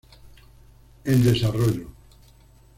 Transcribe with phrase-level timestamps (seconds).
[1.05, 1.91] En desarrollo.